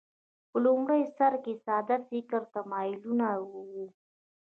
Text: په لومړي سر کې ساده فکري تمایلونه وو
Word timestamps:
په 0.49 0.57
لومړي 0.65 1.01
سر 1.17 1.33
کې 1.43 1.53
ساده 1.65 1.97
فکري 2.07 2.41
تمایلونه 2.55 3.27
وو 3.49 3.65